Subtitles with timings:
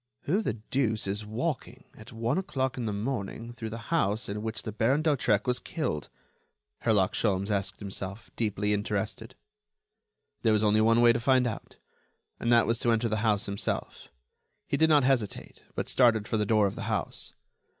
[0.21, 4.41] "Who the deuce is walking, at one o'clock in the morning, through the house in
[4.41, 6.09] which the Baron d'Hautrec was killed?"
[6.79, 9.35] Herlock Sholmes asked himself, deeply interested.
[10.41, 11.75] There was only one way to find out,
[12.39, 14.09] and that was to enter the house himself.
[14.65, 17.33] He did not hesitate, but started for the door of the house.